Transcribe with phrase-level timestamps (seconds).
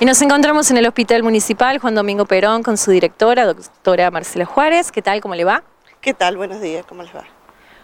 [0.00, 4.44] Y nos encontramos en el Hospital Municipal Juan Domingo Perón con su directora, doctora Marcela
[4.44, 4.92] Juárez.
[4.92, 5.20] ¿Qué tal?
[5.20, 5.64] ¿Cómo le va?
[6.00, 6.36] ¿Qué tal?
[6.36, 7.24] Buenos días, ¿cómo les va?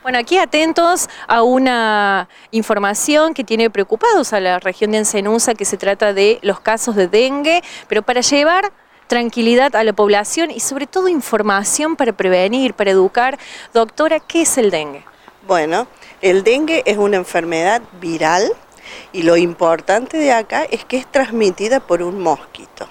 [0.05, 5.65] Bueno, aquí atentos a una información que tiene preocupados a la región de Ensenusa, que
[5.65, 8.73] se trata de los casos de dengue, pero para llevar
[9.09, 13.41] tranquilidad a la población y sobre todo información para prevenir, para educar.
[13.73, 15.05] Doctora, ¿qué es el dengue?
[15.49, 15.89] Bueno,
[16.23, 18.53] el dengue es una enfermedad viral
[19.13, 22.89] y lo importante de acá es que es transmitida por un mosquito.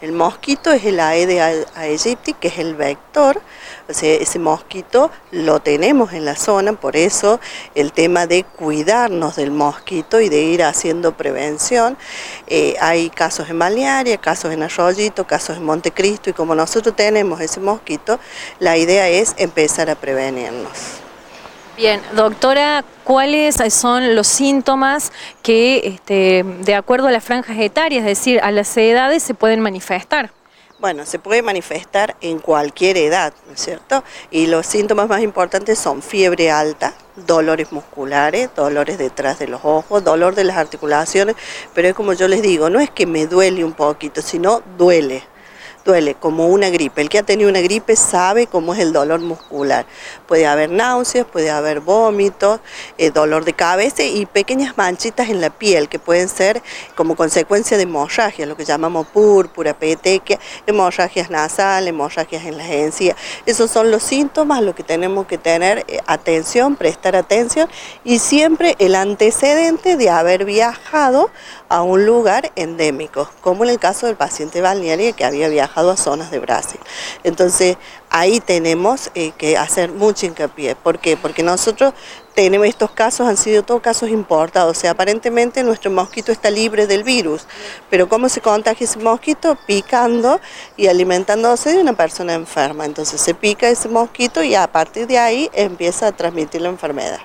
[0.00, 3.40] El mosquito es el Aedes aegypti, que es el vector,
[3.88, 7.40] o sea, ese mosquito lo tenemos en la zona, por eso
[7.74, 11.96] el tema de cuidarnos del mosquito y de ir haciendo prevención.
[12.46, 17.40] Eh, hay casos en Balnearia, casos en Arroyito, casos en Montecristo, y como nosotros tenemos
[17.40, 18.18] ese mosquito,
[18.58, 21.03] la idea es empezar a prevenirnos.
[21.76, 25.10] Bien, doctora, ¿cuáles son los síntomas
[25.42, 29.58] que, este, de acuerdo a las franjas etarias, es decir, a las edades, se pueden
[29.58, 30.30] manifestar?
[30.78, 34.04] Bueno, se puede manifestar en cualquier edad, ¿no es cierto?
[34.30, 40.04] Y los síntomas más importantes son fiebre alta, dolores musculares, dolores detrás de los ojos,
[40.04, 41.34] dolor de las articulaciones,
[41.74, 45.24] pero es como yo les digo, no es que me duele un poquito, sino duele
[45.84, 47.02] duele como una gripe.
[47.02, 49.86] El que ha tenido una gripe sabe cómo es el dolor muscular.
[50.26, 52.60] Puede haber náuseas, puede haber vómitos,
[52.98, 56.62] eh, dolor de cabeza y pequeñas manchitas en la piel que pueden ser
[56.94, 63.16] como consecuencia de hemorragias, lo que llamamos púrpura, petequia, hemorragias nasales, hemorragias en las encías.
[63.44, 67.68] Esos son los síntomas, lo que tenemos que tener eh, atención, prestar atención
[68.04, 71.30] y siempre el antecedente de haber viajado
[71.68, 75.96] a un lugar endémico, como en el caso del paciente balneario que había viajado a
[75.96, 76.80] zonas de Brasil.
[77.22, 77.76] Entonces,
[78.10, 80.76] ahí tenemos eh, que hacer mucho hincapié.
[80.76, 81.16] ¿Por qué?
[81.16, 81.94] Porque nosotros
[82.34, 86.86] tenemos estos casos, han sido todos casos importados, o sea, aparentemente nuestro mosquito está libre
[86.86, 87.46] del virus,
[87.90, 89.56] pero ¿cómo se contagia ese mosquito?
[89.66, 90.40] Picando
[90.76, 92.84] y alimentándose de una persona enferma.
[92.84, 97.20] Entonces se pica ese mosquito y a partir de ahí empieza a transmitir la enfermedad.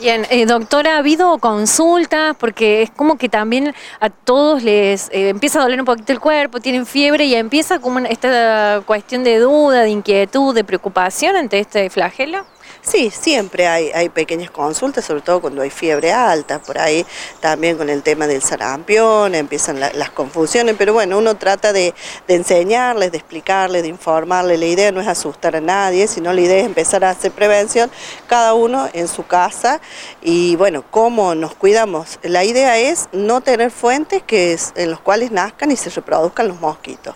[0.00, 2.34] Bien, eh, doctora, ¿ha habido consultas?
[2.38, 6.20] Porque es como que también a todos les eh, empieza a doler un poquito el
[6.20, 11.58] cuerpo, tienen fiebre y empieza como esta cuestión de duda, de inquietud, de preocupación ante
[11.58, 12.46] este flagelo.
[12.82, 17.04] Sí, siempre hay, pequeñas consultas, sobre todo cuando hay fiebre alta, por ahí
[17.38, 21.94] también con el tema del sarampión, empiezan las confusiones, pero bueno, uno trata de,
[22.26, 26.58] enseñarles, de explicarles, de informarles, la idea no es asustar a nadie, sino la idea
[26.58, 27.90] es empezar a hacer prevención,
[28.26, 29.80] cada uno en su casa,
[30.22, 32.18] y bueno, cómo nos cuidamos.
[32.22, 36.60] La idea es no tener fuentes que en los cuales nazcan y se reproduzcan los
[36.60, 37.14] mosquitos.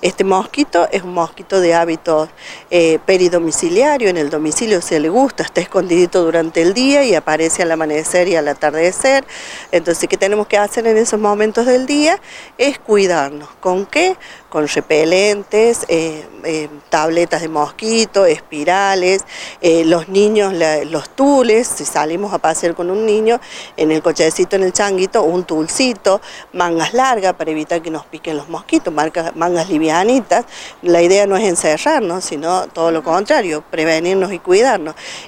[0.00, 2.28] Este mosquito es un mosquito de hábitos
[2.70, 7.70] eh, peridomiciliario, en el domicilio le gusta, está escondidito durante el día y aparece al
[7.70, 9.24] amanecer y al atardecer.
[9.70, 12.18] Entonces, ¿qué tenemos que hacer en esos momentos del día?
[12.58, 13.48] Es cuidarnos.
[13.60, 14.16] ¿Con qué?
[14.48, 19.22] Con repelentes, eh, eh, tabletas de mosquito, espirales,
[19.60, 20.54] eh, los niños,
[20.86, 23.40] los tules, si salimos a pasear con un niño,
[23.76, 26.20] en el cochecito, en el changuito, un tulcito,
[26.52, 30.46] mangas largas para evitar que nos piquen los mosquitos, mangas livianitas.
[30.82, 34.79] La idea no es encerrarnos, sino todo lo contrario, prevenirnos y cuidarnos.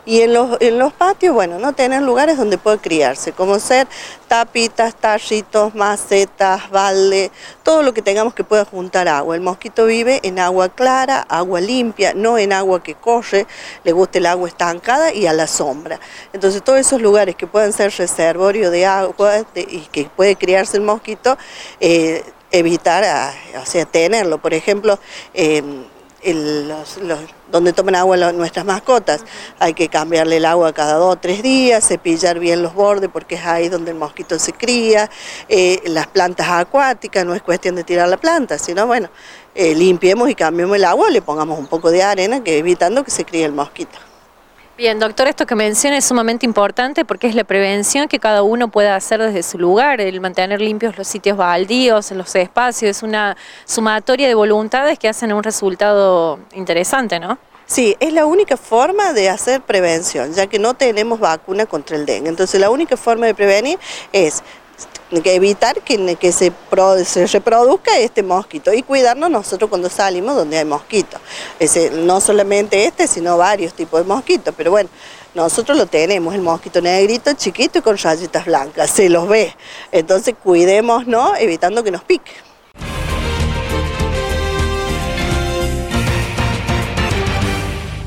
[0.05, 3.87] Y en los, en los patios, bueno, no tener lugares donde pueda criarse, como ser
[4.29, 7.31] tapitas, tallitos, macetas, balde,
[7.63, 9.35] todo lo que tengamos que pueda juntar agua.
[9.35, 13.47] El mosquito vive en agua clara, agua limpia, no en agua que corre,
[13.85, 16.01] le gusta el agua estancada y a la sombra.
[16.33, 20.83] Entonces todos esos lugares que puedan ser reservorio de agua y que puede criarse el
[20.83, 21.37] mosquito,
[21.81, 24.39] eh, evitar, ah, o sea, tenerlo.
[24.39, 24.99] Por ejemplo,
[26.25, 26.99] los,
[27.51, 29.25] donde toman agua nuestras mascotas.
[29.59, 33.37] Hay que cambiarle el agua cada dos o tres días, cepillar bien los bordes porque
[33.37, 35.11] es ahí donde el mosquito se cría.
[35.49, 39.11] Eh, las plantas acuáticas, no es cuestión de tirar la planta, sino bueno,
[39.55, 43.11] eh, limpiemos y cambiemos el agua, le pongamos un poco de arena que evitando que
[43.11, 43.99] se críe el mosquito.
[44.75, 48.69] Bien, doctor, esto que menciona es sumamente importante porque es la prevención que cada uno
[48.69, 53.37] puede hacer desde su lugar, el mantener limpios los sitios baldíos, los espacios, es una
[53.67, 57.39] sumatoria de voluntades que hacen un resultado interesante, ¿no?
[57.67, 62.07] Sí, es la única forma de hacer prevención, ya que no tenemos vacuna contra el
[62.07, 62.31] dengue.
[62.31, 63.79] Entonces la única forma de prevenir
[64.13, 64.43] es
[65.23, 66.53] que evitar que, que se,
[67.05, 71.21] se, reproduzca este mosquito y cuidarnos nosotros cuando salimos donde hay mosquitos.
[71.93, 74.89] no solamente este, sino varios tipos de mosquitos, pero bueno,
[75.35, 79.55] nosotros lo tenemos, el mosquito negrito, chiquito y con rayitas blancas, se los ve.
[79.91, 82.52] Entonces cuidémonos evitando que nos pique.